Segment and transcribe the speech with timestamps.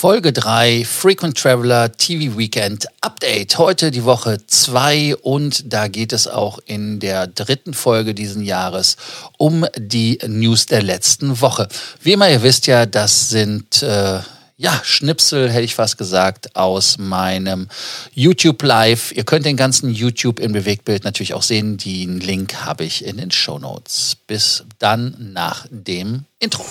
[0.00, 3.58] Folge 3 Frequent Traveler TV Weekend Update.
[3.58, 8.96] Heute die Woche 2 und da geht es auch in der dritten Folge diesen Jahres
[9.38, 11.66] um die News der letzten Woche.
[12.00, 14.20] Wie immer, ihr wisst ja, das sind äh,
[14.60, 17.68] ja, Schnipsel, hätte ich fast gesagt, aus meinem
[18.12, 19.12] YouTube Live.
[19.12, 21.76] Ihr könnt den ganzen YouTube im Bewegtbild natürlich auch sehen.
[21.76, 24.16] Den Link habe ich in den Show Notes.
[24.26, 26.64] Bis dann nach dem Intro.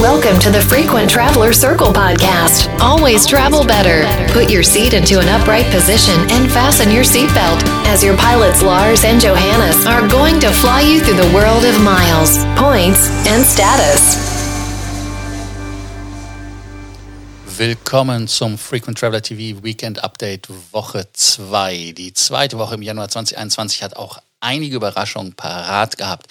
[0.00, 2.70] Welcome to the Frequent Traveler Circle podcast.
[2.80, 4.06] Always travel better.
[4.32, 9.04] Put your seat into an upright position and fasten your seatbelt as your pilots Lars
[9.04, 14.35] and Johannes are going to fly you through the world of miles, points, and status.
[17.58, 21.94] Willkommen zum Frequent Traveler TV Weekend Update Woche 2.
[21.96, 26.26] Die zweite Woche im Januar 2021 hat auch einige Überraschungen parat gehabt.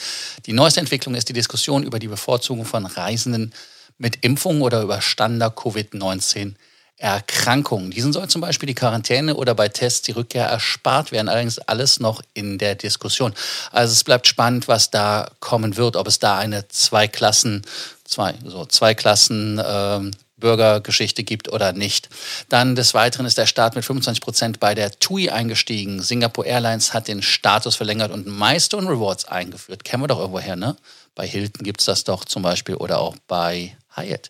[0.46, 3.54] Die neueste Entwicklung ist die Diskussion über die Bevorzugung von Reisenden
[3.98, 6.54] mit Impfungen oder überstander Covid-19
[6.98, 7.90] Erkrankungen.
[7.90, 11.28] Diesen soll zum Beispiel die Quarantäne oder bei Tests die Rückkehr erspart werden.
[11.28, 13.34] Allerdings alles noch in der Diskussion.
[13.72, 17.64] Also es bleibt spannend, was da kommen wird, ob es da eine zwei Klassen,
[18.04, 20.12] zwei, so zwei Klassen ähm,
[20.46, 22.08] Bürgergeschichte gibt oder nicht.
[22.50, 26.04] Dann des Weiteren ist der Staat mit 25 Prozent bei der TUI eingestiegen.
[26.04, 29.84] Singapore Airlines hat den Status verlängert und Milestone Rewards eingeführt.
[29.84, 30.76] Kennen wir doch irgendwoher, ne?
[31.16, 34.30] Bei Hilton gibt es das doch zum Beispiel oder auch bei Hyatt.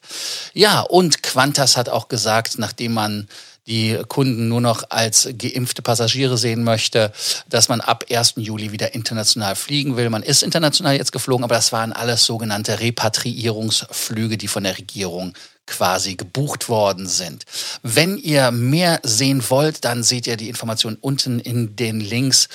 [0.54, 3.28] Ja, und Qantas hat auch gesagt, nachdem man
[3.68, 7.12] die Kunden nur noch als geimpfte Passagiere sehen möchte,
[7.50, 8.36] dass man ab 1.
[8.38, 10.10] Juli wieder international fliegen will.
[10.10, 15.34] Man ist international jetzt geflogen, aber das waren alles sogenannte Repatriierungsflüge, die von der Regierung
[15.68, 17.46] quasi gebucht worden sind.
[17.84, 22.48] Wenn ihr mehr sehen wollt, dann seht ihr die Informationen unten in den Links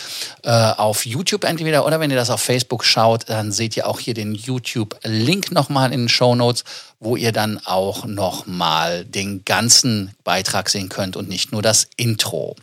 [0.43, 4.01] äh, auf YouTube entweder oder wenn ihr das auf Facebook schaut, dann seht ihr auch
[4.01, 6.65] hier den YouTube-Link nochmal in den Show Notes
[7.01, 12.57] wo ihr dann auch nochmal den ganzen Beitrag sehen könnt und nicht nur das Intro.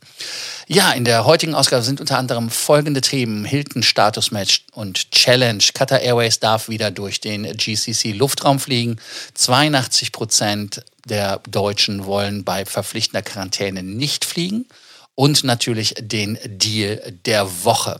[0.67, 3.45] Ja, in der heutigen Ausgabe sind unter anderem folgende Themen.
[3.45, 5.63] Hilton Status Match und Challenge.
[5.73, 8.97] Qatar Airways darf wieder durch den GCC Luftraum fliegen.
[9.33, 10.36] 82 Prozent
[11.05, 14.65] der Deutschen wollen bei verpflichtender Quarantäne nicht fliegen
[15.15, 17.99] und natürlich den Deal der Woche.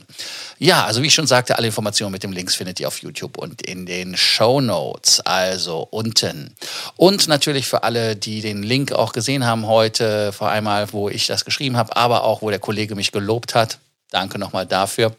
[0.59, 3.37] Ja, also wie ich schon sagte, alle Informationen mit dem Links findet ihr auf YouTube
[3.37, 6.55] und in den Show Notes, also unten.
[6.95, 11.25] Und natürlich für alle, die den Link auch gesehen haben heute, vor einmal, wo ich
[11.25, 13.79] das geschrieben habe, aber auch wo der Kollege mich gelobt hat.
[14.11, 15.15] Danke nochmal dafür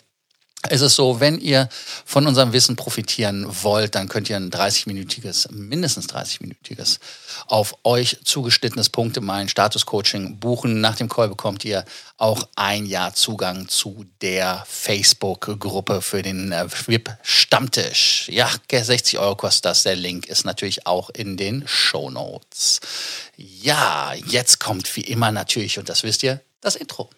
[0.70, 1.68] ist es so, wenn ihr
[2.04, 6.98] von unserem Wissen profitieren wollt, dann könnt ihr ein 30-minütiges, mindestens 30-minütiges,
[7.46, 10.80] auf euch zugeschnittenes Punkte mein Status-Coaching buchen.
[10.80, 11.84] Nach dem Call bekommt ihr
[12.16, 18.28] auch ein Jahr Zugang zu der Facebook-Gruppe für den äh, VIP-Stammtisch.
[18.28, 19.84] Ja, 60 Euro kostet das.
[19.84, 22.80] Der Link ist natürlich auch in den Show Notes.
[23.36, 27.08] Ja, jetzt kommt wie immer natürlich, und das wisst ihr, das Intro.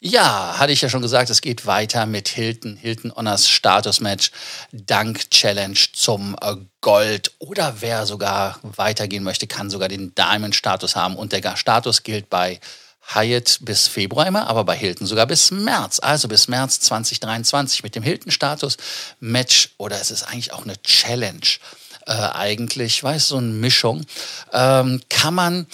[0.00, 2.76] Ja, hatte ich ja schon gesagt, es geht weiter mit Hilton.
[2.76, 4.30] Hilton Honors Status Match
[4.70, 7.32] Dank Challenge zum äh, Gold.
[7.38, 11.16] Oder wer sogar weitergehen möchte, kann sogar den Diamond Status haben.
[11.16, 12.60] Und der Status gilt bei
[13.14, 15.98] Hyatt bis Februar immer, aber bei Hilton sogar bis März.
[16.00, 18.76] Also bis März 2023 mit dem Hilton Status
[19.18, 19.70] Match.
[19.76, 21.40] Oder es ist eigentlich auch eine Challenge
[22.06, 24.04] äh, eigentlich, weiß so eine Mischung,
[24.52, 25.66] ähm, kann man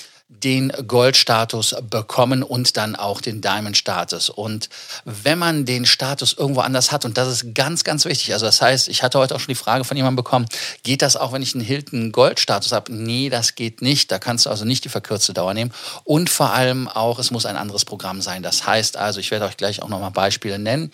[0.42, 4.30] den Gold-Status bekommen und dann auch den Diamond-Status.
[4.30, 4.68] Und
[5.04, 8.60] wenn man den Status irgendwo anders hat, und das ist ganz, ganz wichtig, also das
[8.60, 10.46] heißt, ich hatte heute auch schon die Frage von jemandem bekommen,
[10.82, 12.92] geht das auch, wenn ich einen Hilton Gold-Status habe?
[12.92, 14.10] Nee, das geht nicht.
[14.10, 15.72] Da kannst du also nicht die verkürzte Dauer nehmen.
[16.04, 18.42] Und vor allem auch, es muss ein anderes Programm sein.
[18.42, 20.92] Das heißt also, ich werde euch gleich auch nochmal Beispiele nennen.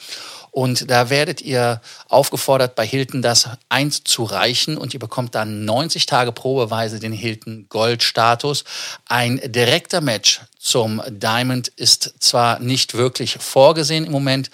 [0.51, 6.33] Und da werdet ihr aufgefordert, bei Hilton das einzureichen und ihr bekommt dann 90 Tage
[6.33, 8.65] probeweise den Hilton Gold Status.
[9.07, 14.51] Ein direkter Match zum Diamond ist zwar nicht wirklich vorgesehen im Moment,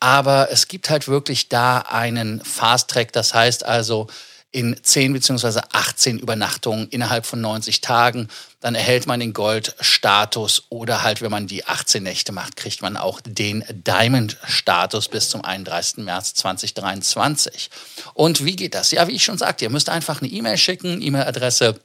[0.00, 3.12] aber es gibt halt wirklich da einen Fast Track.
[3.12, 4.08] Das heißt also,
[4.54, 5.60] in 10 bzw.
[5.72, 8.28] 18 Übernachtungen innerhalb von 90 Tagen.
[8.64, 12.96] Dann erhält man den Gold-Status oder halt, wenn man die 18 Nächte macht, kriegt man
[12.96, 15.98] auch den Diamond-Status bis zum 31.
[15.98, 17.68] März 2023.
[18.14, 18.90] Und wie geht das?
[18.90, 21.78] Ja, wie ich schon sagte, ihr müsst einfach eine E-Mail schicken, E-Mail-Adresse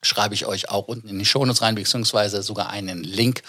[0.00, 3.42] schreibe ich euch auch unten in die Shownotes rein, beziehungsweise sogar einen Link.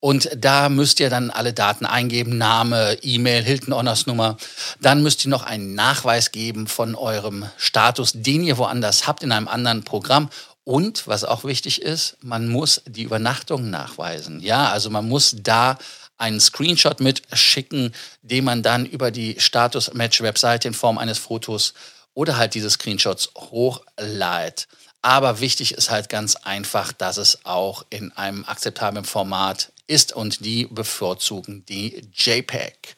[0.00, 4.38] Und da müsst ihr dann alle Daten eingeben, Name, E-Mail, Hilton Honors Nummer.
[4.80, 9.32] Dann müsst ihr noch einen Nachweis geben von eurem Status, den ihr woanders habt in
[9.32, 10.30] einem anderen Programm.
[10.66, 14.40] Und was auch wichtig ist, man muss die Übernachtung nachweisen.
[14.40, 15.78] Ja, also man muss da
[16.18, 21.72] einen Screenshot mitschicken, den man dann über die Status-Match-Webseite in Form eines Fotos
[22.14, 24.66] oder halt diese Screenshots hochleitet.
[25.02, 30.44] Aber wichtig ist halt ganz einfach, dass es auch in einem akzeptablen Format ist und
[30.44, 32.96] die bevorzugen die JPEG.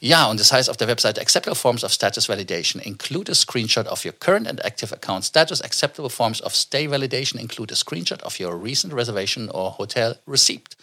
[0.00, 3.86] Ja, und das heißt auf der Webseite Acceptable Forms of Status Validation include a screenshot
[3.86, 5.60] of your current and active account status.
[5.60, 10.76] Acceptable forms of stay validation include a screenshot of your recent reservation or hotel receipt.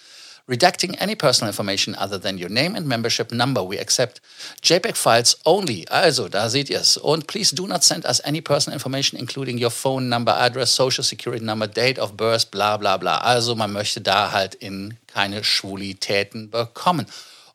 [0.48, 3.64] Redacting any personal information other than your name and membership number.
[3.64, 4.22] We accept
[4.62, 5.88] JPEG files only.
[5.90, 6.98] Also, da seht ihr es.
[6.98, 11.04] Und please do not send us any personal information, including your phone number, address, social
[11.04, 13.18] security number, date of birth, bla bla bla.
[13.22, 17.08] Also, man möchte da halt in keine Schwulitäten bekommen.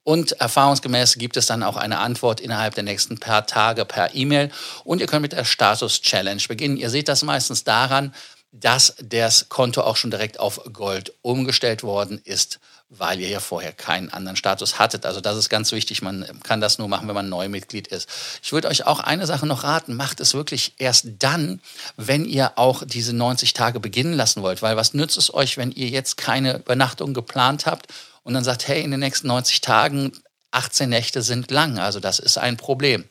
[0.03, 4.51] Und erfahrungsgemäß gibt es dann auch eine Antwort innerhalb der nächsten paar Tage per E-Mail.
[4.83, 6.77] Und ihr könnt mit der Status Challenge beginnen.
[6.77, 8.13] Ihr seht das meistens daran,
[8.51, 12.59] dass das Konto auch schon direkt auf Gold umgestellt worden ist
[12.91, 15.07] weil ihr ja vorher keinen anderen Status hattet.
[15.07, 16.03] Also das ist ganz wichtig.
[16.03, 18.09] Man kann das nur machen, wenn man neu Mitglied ist.
[18.43, 19.95] Ich würde euch auch eine Sache noch raten.
[19.95, 21.61] Macht es wirklich erst dann,
[21.97, 24.61] wenn ihr auch diese 90 Tage beginnen lassen wollt.
[24.61, 27.87] Weil was nützt es euch, wenn ihr jetzt keine Übernachtung geplant habt
[28.25, 30.13] und dann sagt, hey, in den nächsten 90 Tagen
[30.51, 31.79] 18 Nächte sind lang.
[31.79, 33.05] Also das ist ein Problem.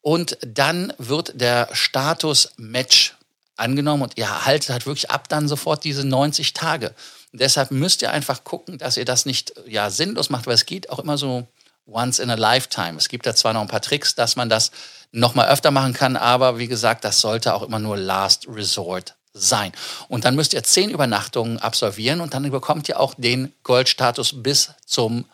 [0.00, 3.14] Und dann wird der Status Match
[3.56, 6.94] angenommen und ihr erhaltet halt wirklich ab dann sofort diese 90 Tage.
[7.32, 10.90] Deshalb müsst ihr einfach gucken, dass ihr das nicht ja, sinnlos macht, weil es geht
[10.90, 11.46] auch immer so
[11.86, 12.96] once in a lifetime.
[12.96, 14.70] Es gibt da zwar noch ein paar Tricks, dass man das
[15.12, 19.16] noch mal öfter machen kann, aber wie gesagt, das sollte auch immer nur Last Resort
[19.34, 19.72] sein.
[20.08, 24.72] Und dann müsst ihr zehn Übernachtungen absolvieren und dann bekommt ihr auch den Goldstatus bis
[24.86, 25.26] zum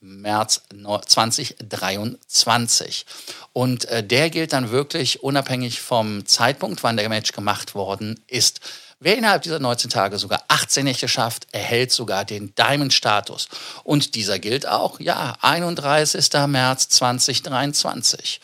[0.00, 0.62] März
[1.06, 3.06] 2023.
[3.52, 8.60] Und äh, der gilt dann wirklich unabhängig vom Zeitpunkt, wann der Match gemacht worden ist.
[9.02, 13.48] Wer innerhalb dieser 19 Tage sogar 18 Nächte schafft, erhält sogar den Diamond-Status.
[13.82, 16.28] Und dieser gilt auch, ja, 31.
[16.46, 18.40] März 2023.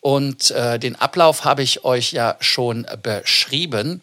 [0.00, 4.00] Und äh, den Ablauf habe ich euch ja schon beschrieben.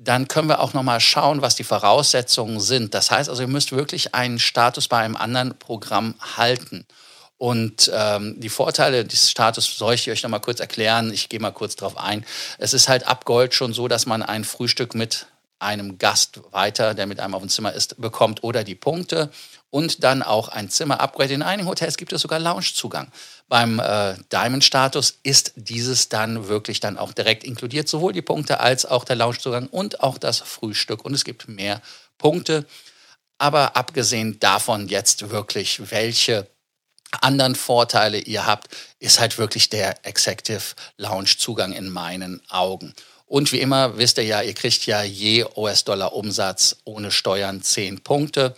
[0.00, 2.94] Dann können wir auch noch mal schauen, was die Voraussetzungen sind.
[2.94, 6.86] Das heißt also, ihr müsst wirklich einen Status bei einem anderen Programm halten.
[7.36, 11.12] Und ähm, die Vorteile dieses Status soll ich euch noch mal kurz erklären.
[11.12, 12.24] Ich gehe mal kurz darauf ein.
[12.58, 15.26] Es ist halt ab Gold schon so, dass man ein Frühstück mit
[15.58, 19.30] einem Gast weiter, der mit einem auf dem Zimmer ist, bekommt oder die Punkte
[19.70, 21.34] und dann auch ein Zimmer-Upgrade.
[21.34, 23.10] In einigen Hotels gibt es sogar Loungezugang.
[23.48, 28.86] Beim äh, Diamond-Status ist dieses dann wirklich dann auch direkt inkludiert, sowohl die Punkte als
[28.86, 31.04] auch der Loungezugang und auch das Frühstück.
[31.04, 31.82] Und es gibt mehr
[32.16, 32.66] Punkte.
[33.38, 36.48] Aber abgesehen davon jetzt wirklich, welche
[37.20, 38.68] anderen Vorteile ihr habt,
[38.98, 42.94] ist halt wirklich der Executive Lounge Zugang in meinen Augen.
[43.28, 48.00] Und wie immer wisst ihr ja, ihr kriegt ja je US-Dollar Umsatz ohne Steuern 10
[48.00, 48.54] Punkte.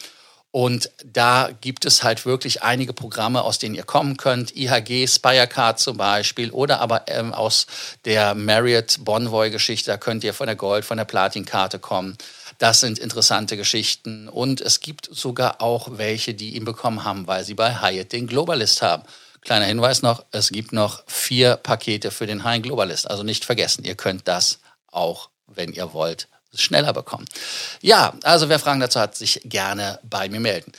[0.52, 4.56] Und da gibt es halt wirklich einige Programme, aus denen ihr kommen könnt.
[4.56, 7.66] IHG, Spirecard zum Beispiel oder aber ähm, aus
[8.04, 12.16] der Marriott Bonvoy-Geschichte, da könnt ihr von der Gold, von der Platin-Karte kommen.
[12.58, 14.28] Das sind interessante Geschichten.
[14.28, 18.26] Und es gibt sogar auch welche, die ihn bekommen haben, weil sie bei Hyatt den
[18.26, 19.04] Globalist haben.
[19.42, 23.10] Kleiner Hinweis noch, es gibt noch vier Pakete für den High Globalist.
[23.10, 24.58] Also nicht vergessen, ihr könnt das
[24.88, 27.26] auch, wenn ihr wollt, schneller bekommen.
[27.80, 30.72] Ja, also wer Fragen dazu hat, sich gerne bei mir melden.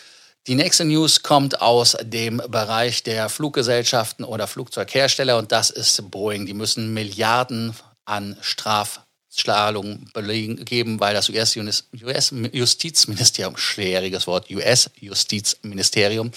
[0.48, 6.48] Die nächste News kommt aus dem Bereich der Fluggesellschaften oder Flugzeughersteller und das ist Boeing.
[6.48, 7.76] Die müssen Milliarden
[8.06, 10.10] an Strafzahlungen
[10.66, 16.32] geben, weil das US-Justizministerium, US schwieriges Wort, US-Justizministerium,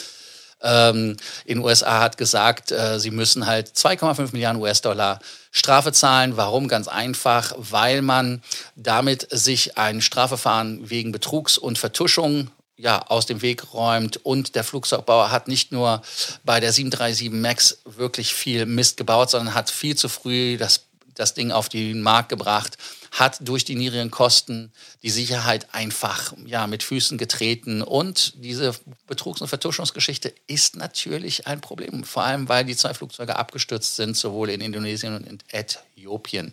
[0.64, 6.36] ähm, in den USA hat gesagt, äh, sie müssen halt 2,5 Milliarden US-Dollar Strafe zahlen.
[6.36, 6.66] Warum?
[6.66, 8.42] Ganz einfach, weil man
[8.74, 14.16] damit sich ein Strafverfahren wegen Betrugs und Vertuschung ja, aus dem Weg räumt.
[14.24, 16.02] Und der Flugzeugbauer hat nicht nur
[16.44, 21.34] bei der 737 MAX wirklich viel Mist gebaut, sondern hat viel zu früh das, das
[21.34, 22.76] Ding auf den Markt gebracht
[23.14, 24.72] hat durch die niedrigen Kosten
[25.04, 27.80] die Sicherheit einfach ja, mit Füßen getreten.
[27.80, 28.74] Und diese
[29.06, 34.16] Betrugs- und Vertuschungsgeschichte ist natürlich ein Problem, vor allem weil die zwei Flugzeuge abgestürzt sind,
[34.16, 36.52] sowohl in Indonesien und in Äthiopien.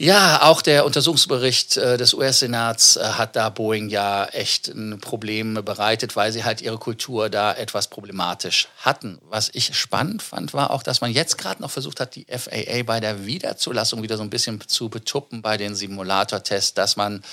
[0.00, 5.54] Ja, auch der Untersuchungsbericht äh, des US-Senats äh, hat da Boeing ja echt ein Problem
[5.64, 9.18] bereitet, weil sie halt ihre Kultur da etwas problematisch hatten.
[9.28, 12.84] Was ich spannend fand, war auch, dass man jetzt gerade noch versucht hat, die FAA
[12.84, 17.24] bei der Wiederzulassung wieder so ein bisschen zu betuppen bei den Simulator-Tests, dass man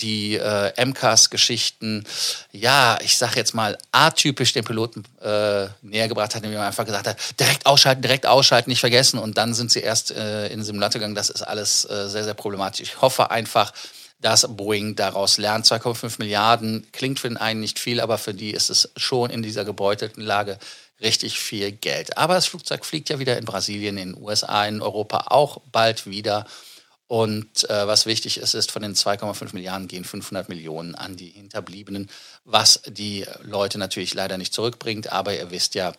[0.00, 2.04] die äh, MCAS-Geschichten,
[2.52, 6.84] ja, ich sag jetzt mal, atypisch den Piloten äh, näher gebracht hat, indem man einfach
[6.84, 9.18] gesagt hat, direkt ausschalten, direkt ausschalten, nicht vergessen.
[9.18, 11.14] Und dann sind sie erst äh, in den Simulator gegangen.
[11.14, 12.80] Das ist alles äh, sehr, sehr problematisch.
[12.80, 13.72] Ich hoffe einfach,
[14.20, 15.66] dass Boeing daraus lernt.
[15.66, 19.42] 2,5 Milliarden klingt für den einen nicht viel, aber für die ist es schon in
[19.42, 20.58] dieser gebeutelten Lage
[21.00, 22.16] richtig viel Geld.
[22.16, 26.06] Aber das Flugzeug fliegt ja wieder in Brasilien, in den USA, in Europa auch bald
[26.06, 26.46] wieder.
[27.08, 31.30] Und äh, was wichtig ist, ist, von den 2,5 Milliarden gehen 500 Millionen an die
[31.30, 32.10] Hinterbliebenen,
[32.44, 35.12] was die Leute natürlich leider nicht zurückbringt.
[35.12, 35.92] Aber ihr wisst ja,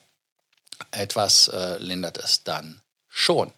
[0.92, 3.54] etwas äh, lindert es dann schon.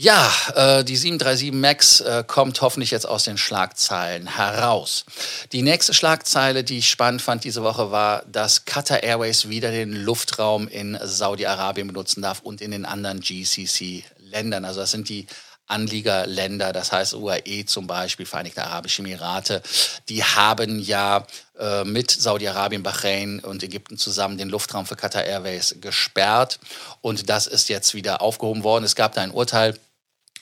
[0.00, 5.04] Ja, äh, die 737 MAX äh, kommt hoffentlich jetzt aus den Schlagzeilen heraus.
[5.50, 9.92] Die nächste Schlagzeile, die ich spannend fand diese Woche, war, dass Qatar Airways wieder den
[9.92, 14.64] Luftraum in Saudi-Arabien benutzen darf und in den anderen GCC-Ländern.
[14.64, 15.26] Also das sind die
[15.68, 19.62] Anliegerländer, das heißt UAE zum Beispiel, Vereinigte Arabische Emirate,
[20.08, 21.26] die haben ja
[21.58, 26.58] äh, mit Saudi-Arabien, Bahrain und Ägypten zusammen den Luftraum für Qatar Airways gesperrt.
[27.00, 28.84] Und das ist jetzt wieder aufgehoben worden.
[28.84, 29.78] Es gab da ein Urteil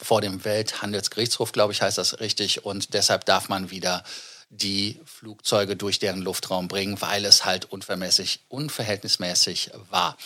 [0.01, 2.65] vor dem Welthandelsgerichtshof, glaube ich, heißt das richtig.
[2.65, 4.05] Und deshalb darf man wieder
[4.49, 10.17] die Flugzeuge durch deren Luftraum bringen, weil es halt unverhältnismäßig war.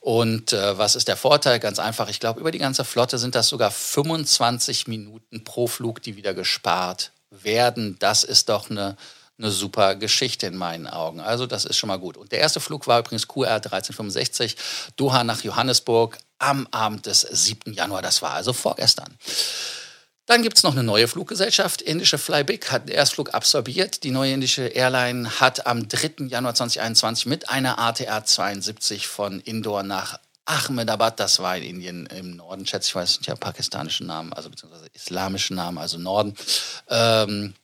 [0.00, 1.60] Und äh, was ist der Vorteil?
[1.60, 6.02] Ganz einfach, ich glaube, über die ganze Flotte sind das sogar 25 Minuten pro Flug,
[6.02, 7.96] die wieder gespart werden.
[7.98, 8.96] Das ist doch eine,
[9.38, 11.20] eine super Geschichte in meinen Augen.
[11.20, 12.16] Also das ist schon mal gut.
[12.16, 14.56] Und der erste Flug war übrigens QR 1365,
[14.96, 17.74] Doha nach Johannesburg am Abend des 7.
[17.74, 18.00] Januar.
[18.00, 19.14] Das war also vorgestern.
[20.30, 21.82] Dann gibt es noch eine neue Fluggesellschaft.
[21.82, 24.04] Indische Flybig hat den Erstflug absorbiert.
[24.04, 26.26] Die neue indische Airline hat am 3.
[26.28, 32.36] Januar 2021 mit einer ATR 72 von Indore nach Ahmedabad, das war in Indien im
[32.36, 36.36] Norden, schätze ich, weiß nicht, ja, pakistanischen Namen, also beziehungsweise islamischen Namen, also Norden,
[36.88, 37.54] ähm,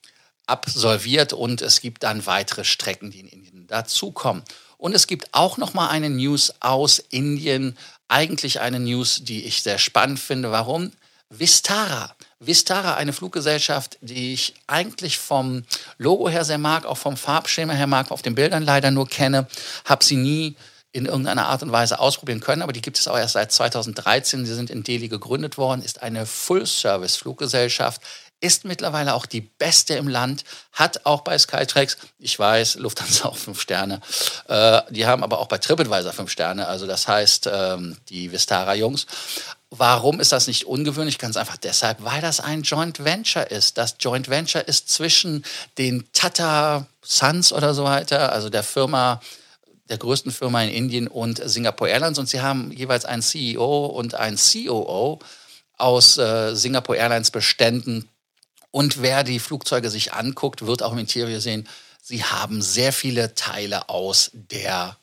[0.49, 4.43] absolviert und es gibt dann weitere Strecken, die in Indien dazukommen.
[4.77, 9.63] Und es gibt auch noch mal eine News aus Indien, eigentlich eine News, die ich
[9.63, 10.51] sehr spannend finde.
[10.51, 10.91] Warum?
[11.31, 12.17] Vistara.
[12.39, 15.65] Vistara, eine Fluggesellschaft, die ich eigentlich vom
[15.97, 19.47] Logo her sehr mag, auch vom Farbschema her mag, auf den Bildern leider nur kenne,
[19.85, 20.57] habe sie nie
[20.93, 24.47] in irgendeiner Art und Weise ausprobieren können, aber die gibt es auch erst seit 2013.
[24.47, 28.01] Sie sind in Delhi gegründet worden, ist eine Full-Service-Fluggesellschaft,
[28.41, 33.37] ist mittlerweile auch die beste im Land, hat auch bei Skytrax, ich weiß, Lufthansa auch
[33.37, 34.01] fünf Sterne,
[34.49, 39.07] äh, die haben aber auch bei TripAdvisor fünf Sterne, also das heißt, ähm, die Vistara-Jungs.
[39.71, 41.19] Warum ist das nicht ungewöhnlich?
[41.19, 43.79] Ganz einfach deshalb, weil das ein Joint Venture ist.
[43.79, 45.45] Das Joint Venture ist zwischen
[45.77, 49.21] den Tata Sons oder so weiter, also der Firma,
[49.89, 52.19] der größten Firma in Indien und Singapore Airlines.
[52.19, 55.19] Und sie haben jeweils einen CEO und einen COO
[55.77, 58.09] aus äh, Singapore Airlines Beständen
[58.77, 61.67] und wer die Flugzeuge sich anguckt, wird auch im Interieur sehen,
[62.03, 64.99] sie haben sehr viele Teile aus der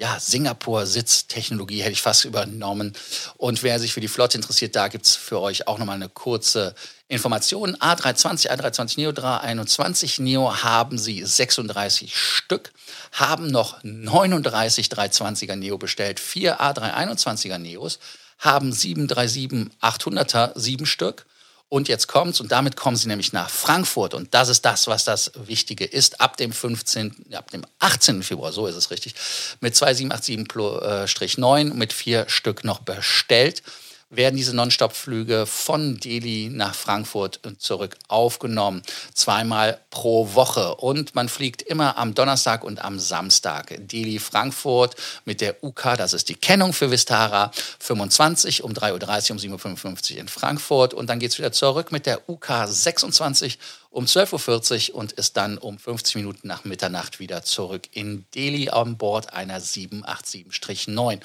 [0.00, 2.94] ja, Singapur-Sitztechnologie, hätte ich fast übernommen.
[3.36, 6.08] Und wer sich für die Flotte interessiert, da gibt es für euch auch nochmal eine
[6.08, 6.74] kurze
[7.08, 7.76] Information.
[7.76, 12.72] A320, A320 Neo, 321 Neo haben sie 36 Stück,
[13.12, 17.98] haben noch 39 320er Neo bestellt, vier A321er Neos,
[18.38, 21.26] haben 737 800er, sieben Stück
[21.70, 25.04] und jetzt kommt's und damit kommen sie nämlich nach Frankfurt und das ist das, was
[25.04, 26.20] das Wichtige ist.
[26.20, 28.22] Ab dem 15., ab dem 18.
[28.22, 29.14] Februar, so ist es richtig,
[29.60, 33.62] mit 2787-9 mit vier Stück noch bestellt
[34.10, 38.82] werden diese Non-Stop-Flüge von Delhi nach Frankfurt und zurück aufgenommen.
[39.14, 40.74] Zweimal pro Woche.
[40.74, 43.72] Und man fliegt immer am Donnerstag und am Samstag.
[43.78, 49.58] Delhi-Frankfurt mit der UK, das ist die Kennung für Vistara, 25 um 3.30 Uhr, um
[49.58, 50.92] 7.55 Uhr in Frankfurt.
[50.92, 53.58] Und dann geht es wieder zurück mit der UK 26
[53.90, 58.70] um 12.40 Uhr und ist dann um 50 Minuten nach Mitternacht wieder zurück in Delhi
[58.70, 61.20] an Bord einer 787-9.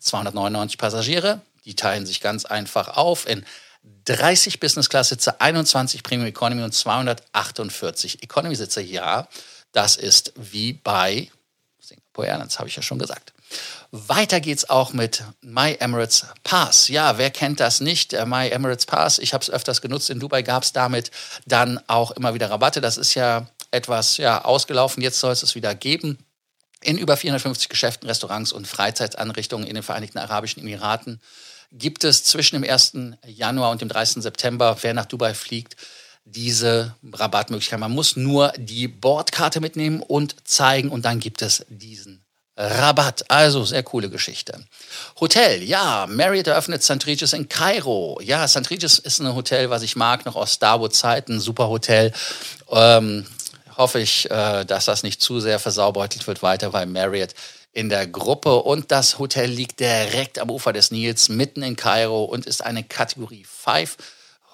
[0.00, 3.44] 299 Passagiere, die teilen sich ganz einfach auf in
[4.04, 8.80] 30 Business-Class-Sitze, 21 Premium Economy und 248 Economy-Sitze.
[8.82, 9.28] Ja,
[9.72, 11.30] das ist wie bei
[11.78, 13.32] Singapore Airlines, habe ich ja schon gesagt.
[13.90, 16.88] Weiter geht's auch mit My Emirates Pass.
[16.88, 18.12] Ja, wer kennt das nicht?
[18.26, 19.18] My Emirates Pass.
[19.18, 20.10] Ich habe es öfters genutzt.
[20.10, 21.10] In Dubai gab es damit
[21.46, 22.80] dann auch immer wieder Rabatte.
[22.80, 25.02] Das ist ja etwas ja, ausgelaufen.
[25.02, 26.18] Jetzt soll es es wieder geben.
[26.82, 31.20] In über 450 Geschäften, Restaurants und Freizeitsanrichtungen in den Vereinigten Arabischen Emiraten
[31.72, 32.92] gibt es zwischen dem 1.
[33.26, 34.22] Januar und dem 30.
[34.22, 35.76] September, wer nach Dubai fliegt,
[36.24, 37.78] diese Rabattmöglichkeit.
[37.78, 42.24] Man muss nur die Bordkarte mitnehmen und zeigen und dann gibt es diesen
[42.56, 43.30] Rabatt.
[43.30, 44.64] Also sehr coole Geschichte.
[45.20, 47.04] Hotel, ja, Marriott eröffnet St.
[47.06, 48.20] Regis in Kairo.
[48.22, 48.68] Ja, St.
[48.70, 52.12] Regis ist ein Hotel, was ich mag, noch aus Starwood-Zeiten, super Hotel.
[52.70, 53.26] Ähm,
[53.80, 57.30] hoffe ich, äh, dass das nicht zu sehr versaubeutelt wird weiter, weil Marriott
[57.72, 62.24] in der Gruppe und das Hotel liegt direkt am Ufer des Nils, mitten in Kairo
[62.24, 63.96] und ist eine Kategorie 5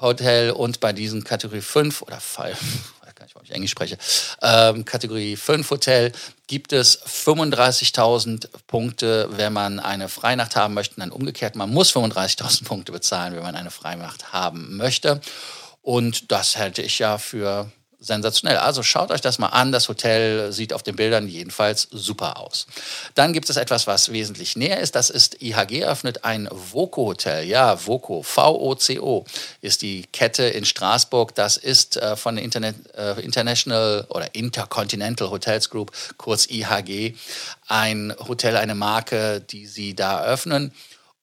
[0.00, 2.56] Hotel und bei diesen Kategorie 5 oder 5,
[3.02, 3.98] weiß gar nicht, warum ich Englisch spreche,
[4.42, 6.12] ähm, Kategorie 5 Hotel
[6.46, 11.00] gibt es 35.000 Punkte, wenn man eine Freinacht haben möchte.
[11.00, 15.20] Dann umgekehrt, man muss 35.000 Punkte bezahlen, wenn man eine Freinacht haben möchte.
[15.82, 17.72] Und das halte ich ja für
[18.06, 18.58] sensationell.
[18.58, 19.72] Also schaut euch das mal an.
[19.72, 22.66] Das Hotel sieht auf den Bildern jedenfalls super aus.
[23.14, 24.94] Dann gibt es etwas, was wesentlich näher ist.
[24.94, 27.44] Das ist IHG eröffnet ein Voco-Hotel.
[27.44, 29.24] Ja, Voco, V-O-C-O
[29.60, 31.34] ist die Kette in Straßburg.
[31.34, 37.14] Das ist äh, von der Internet, äh, International oder Intercontinental Hotels Group, kurz IHG,
[37.68, 40.72] ein Hotel, eine Marke, die sie da eröffnen.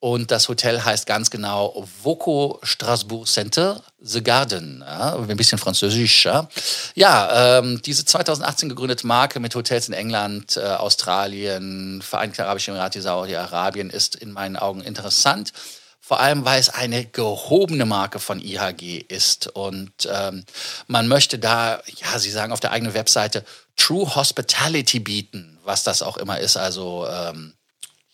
[0.04, 4.84] Und das Hotel heißt ganz genau Voco Strasbourg Center, The Garden.
[4.86, 6.26] Ja, ein bisschen französisch.
[6.26, 6.50] Ja,
[6.94, 13.02] ja ähm, diese 2018 gegründete Marke mit Hotels in England, äh, Australien, Vereinigte Arabische Emirate,
[13.02, 15.54] Saudi-Arabien ist in meinen Augen interessant.
[16.02, 19.48] Vor allem, weil es eine gehobene Marke von IHG ist.
[19.56, 20.44] Und ähm,
[20.88, 23.46] man möchte da, ja, Sie sagen auf der eigenen Webseite,
[23.78, 26.58] True Hospitality bieten, was das auch immer ist.
[26.58, 27.54] Also ähm,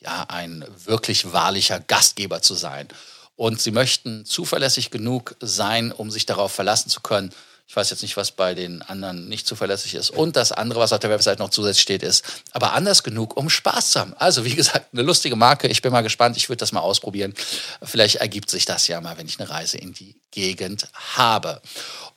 [0.01, 2.88] ja, ein wirklich wahrlicher Gastgeber zu sein.
[3.36, 7.32] Und sie möchten zuverlässig genug sein, um sich darauf verlassen zu können.
[7.69, 10.09] Ich weiß jetzt nicht, was bei den anderen nicht zuverlässig ist.
[10.09, 13.47] Und das andere, was auf der Website noch zusätzlich steht, ist, aber anders genug, um
[13.47, 14.15] Spaß zu haben.
[14.17, 15.67] Also, wie gesagt, eine lustige Marke.
[15.67, 16.35] Ich bin mal gespannt.
[16.35, 17.35] Ich würde das mal ausprobieren.
[17.83, 21.61] Vielleicht ergibt sich das ja mal, wenn ich eine Reise in die Gegend habe.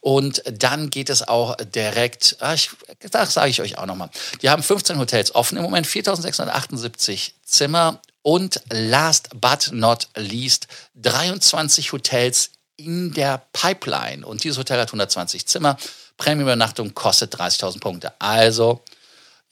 [0.01, 2.71] Und dann geht es auch direkt, ach, ich,
[3.11, 4.09] das sage ich euch auch nochmal.
[4.41, 11.93] Die haben 15 Hotels offen im Moment, 4678 Zimmer und last but not least 23
[11.93, 14.27] Hotels in der Pipeline.
[14.27, 15.77] Und dieses Hotel hat 120 Zimmer.
[16.17, 18.13] Premium-Übernachtung kostet 30.000 Punkte.
[18.19, 18.83] Also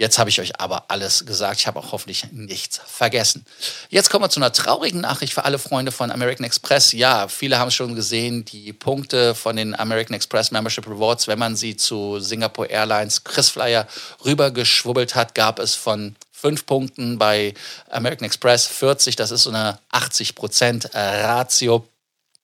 [0.00, 1.60] Jetzt habe ich euch aber alles gesagt.
[1.60, 3.44] Ich habe auch hoffentlich nichts vergessen.
[3.90, 6.92] Jetzt kommen wir zu einer traurigen Nachricht für alle Freunde von American Express.
[6.92, 11.38] Ja, viele haben es schon gesehen, die Punkte von den American Express Membership Rewards, wenn
[11.38, 13.86] man sie zu Singapore Airlines Chris Flyer
[14.24, 17.52] rübergeschwubbelt hat, gab es von fünf Punkten bei
[17.90, 19.16] American Express 40.
[19.16, 21.86] Das ist so eine 80 Prozent Ratio.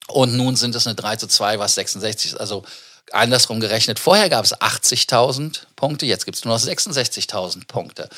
[0.08, 2.38] Und nun sind es eine 3 zu 2, was 66 ist.
[2.38, 2.64] Also
[3.12, 8.08] andersrum gerechnet, vorher gab es 80.000 Punkte, jetzt gibt es nur noch 66.000 Punkte.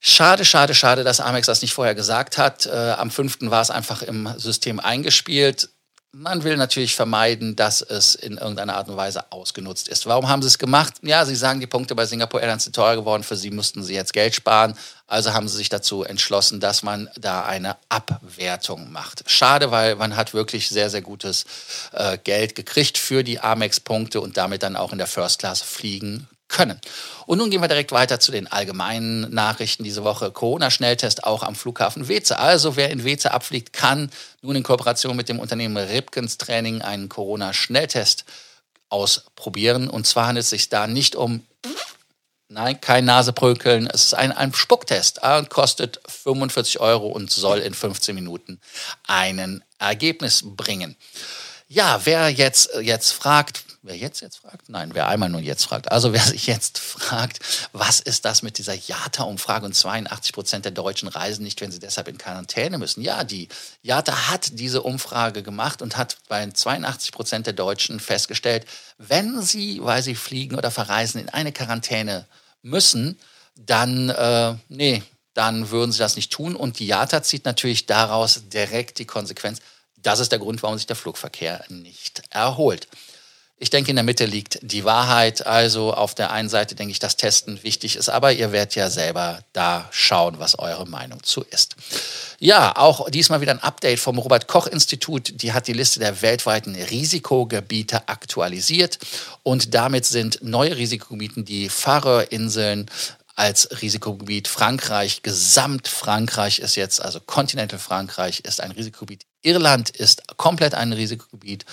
[0.00, 2.66] Schade, schade, schade, dass Amex das nicht vorher gesagt hat.
[2.66, 3.38] Äh, am 5.
[3.42, 5.70] war es einfach im System eingespielt.
[6.18, 10.06] Man will natürlich vermeiden, dass es in irgendeiner Art und Weise ausgenutzt ist.
[10.06, 10.94] Warum haben sie es gemacht?
[11.02, 13.92] Ja, sie sagen, die Punkte bei Singapore Airlines sind teuer geworden, für sie mussten sie
[13.92, 14.78] jetzt Geld sparen.
[15.06, 19.24] Also haben sie sich dazu entschlossen, dass man da eine Abwertung macht.
[19.30, 21.44] Schade, weil man hat wirklich sehr, sehr gutes
[21.92, 26.28] äh, Geld gekriegt für die Amex-Punkte und damit dann auch in der First Class fliegen
[26.48, 26.80] können.
[27.26, 30.30] Und nun gehen wir direkt weiter zu den allgemeinen Nachrichten diese Woche.
[30.30, 32.38] Corona-Schnelltest auch am Flughafen Weze.
[32.38, 34.10] Also wer in Weze abfliegt, kann
[34.42, 38.24] nun in Kooperation mit dem Unternehmen Ripkens Training einen Corona-Schnelltest
[38.88, 39.88] ausprobieren.
[39.88, 41.44] Und zwar handelt es sich da nicht um,
[42.48, 47.74] nein, kein Naseprökeln, es ist ein, ein Spucktest und kostet 45 Euro und soll in
[47.74, 48.60] 15 Minuten
[49.06, 50.96] einen Ergebnis bringen.
[51.68, 54.68] Ja, wer jetzt, jetzt fragt, Wer jetzt jetzt fragt?
[54.68, 55.92] Nein, wer einmal nur jetzt fragt.
[55.92, 57.38] Also wer sich jetzt fragt,
[57.72, 61.78] was ist das mit dieser JATA-Umfrage und 82 Prozent der Deutschen reisen nicht, wenn sie
[61.78, 63.00] deshalb in Quarantäne müssen?
[63.00, 63.48] Ja, die
[63.82, 68.66] JATA hat diese Umfrage gemacht und hat bei 82 Prozent der Deutschen festgestellt,
[68.98, 72.26] wenn sie, weil sie fliegen oder verreisen, in eine Quarantäne
[72.62, 73.16] müssen,
[73.54, 76.56] dann, äh, nee, dann würden sie das nicht tun.
[76.56, 79.60] Und die JATA zieht natürlich daraus direkt die Konsequenz,
[79.96, 82.88] das ist der Grund, warum sich der Flugverkehr nicht erholt.
[83.58, 85.46] Ich denke, in der Mitte liegt die Wahrheit.
[85.46, 88.90] Also auf der einen Seite denke ich, dass Testen wichtig ist, aber ihr werdet ja
[88.90, 91.74] selber da schauen, was eure Meinung zu ist.
[92.38, 95.40] Ja, auch diesmal wieder ein Update vom Robert Koch Institut.
[95.40, 98.98] Die hat die Liste der weltweiten Risikogebiete aktualisiert
[99.42, 102.90] und damit sind neue Risikogebiete die Färöerinseln
[103.36, 104.48] als Risikogebiet.
[104.48, 109.24] Frankreich, gesamt Frankreich ist jetzt, also Continental Frankreich ist ein Risikogebiet.
[109.46, 111.64] Irland ist komplett ein Risikogebiet.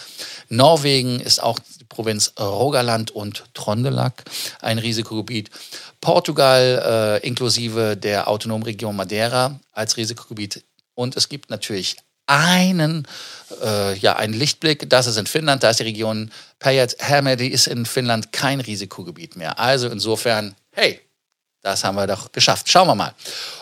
[0.49, 4.23] Norwegen ist auch die Provinz Rogaland und Trondelag
[4.61, 5.49] ein Risikogebiet.
[5.99, 10.63] Portugal äh, inklusive der autonomen Region Madeira als Risikogebiet.
[10.93, 13.07] Und es gibt natürlich einen,
[13.61, 14.89] äh, ja, einen Lichtblick.
[14.89, 19.59] Das ist in Finnland, da ist die Region Päijät-Häme, ist in Finnland kein Risikogebiet mehr.
[19.59, 21.01] Also insofern, hey,
[21.63, 22.69] das haben wir doch geschafft.
[22.69, 23.13] Schauen wir mal.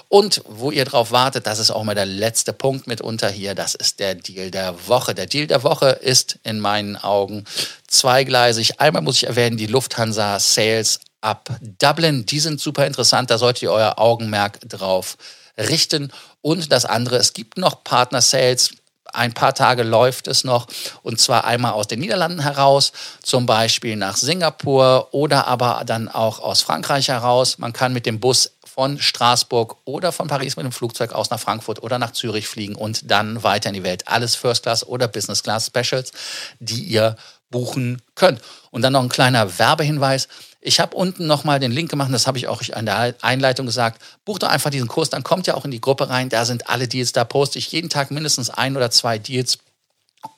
[0.10, 3.76] Und wo ihr drauf wartet, das ist auch mal der letzte Punkt mitunter hier, das
[3.76, 5.16] ist der Deal der Woche.
[5.16, 7.46] Der Deal der Woche ist in meinen Augen
[7.88, 8.82] zweigleisig.
[8.82, 13.64] Einmal muss ich erwähnen, die Lufthansa Sales ab Dublin, die sind super interessant, da solltet
[13.64, 15.16] ihr euer Augenmerk drauf
[15.58, 16.12] richten.
[16.42, 18.72] Und das andere, es gibt noch Partner Sales
[19.13, 20.67] ein paar Tage läuft es noch
[21.04, 26.39] und zwar einmal aus den Niederlanden heraus, zum Beispiel nach Singapur oder aber dann auch
[26.39, 27.58] aus Frankreich heraus.
[27.58, 31.39] Man kann mit dem Bus von Straßburg oder von Paris mit dem Flugzeug aus nach
[31.39, 34.08] Frankfurt oder nach Zürich fliegen und dann weiter in die Welt.
[34.08, 36.12] Alles First Class oder Business Class Specials,
[36.60, 37.17] die ihr
[37.50, 38.41] buchen könnt.
[38.71, 40.30] Und dann noch ein kleiner Werbehinweis.
[40.62, 44.02] Ich habe unten nochmal den Link gemacht, das habe ich auch in der Einleitung gesagt.
[44.26, 46.30] Bucht doch einfach diesen Kurs, dann kommt ihr auch in die Gruppe rein.
[46.30, 49.58] Da sind alle Deals, da poste ich jeden Tag mindestens ein oder zwei Deals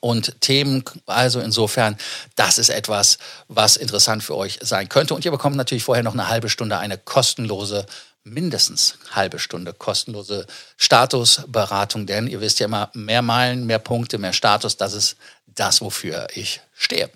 [0.00, 0.82] und Themen.
[1.04, 1.98] Also insofern,
[2.36, 5.14] das ist etwas, was interessant für euch sein könnte.
[5.14, 7.86] Und ihr bekommt natürlich vorher noch eine halbe Stunde eine kostenlose
[8.24, 10.46] mindestens halbe Stunde kostenlose
[10.78, 15.82] Statusberatung, denn ihr wisst ja immer, mehr Meilen, mehr Punkte, mehr Status, das ist das,
[15.82, 17.10] wofür ich stehe.